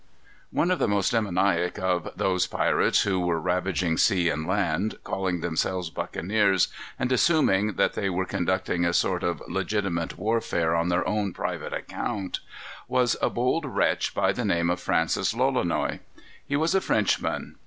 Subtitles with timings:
[0.49, 5.41] One of the most demoniac of those pirates who were ravaging sea and land, calling
[5.41, 11.07] themselves buccaneers, and assuming that they were conducting a sort of legitimate warfare on their
[11.07, 12.39] own private account,
[12.87, 15.99] was a bold wretch by the name of Francis Lolonois.
[16.47, 17.57] He was a Frenchman.